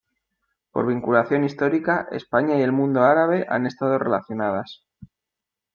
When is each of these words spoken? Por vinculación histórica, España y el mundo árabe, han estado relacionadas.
Por 0.71 0.87
vinculación 0.87 1.43
histórica, 1.43 2.07
España 2.11 2.57
y 2.57 2.63
el 2.63 2.71
mundo 2.71 3.03
árabe, 3.03 3.45
han 3.47 3.67
estado 3.67 3.99
relacionadas. 3.99 4.83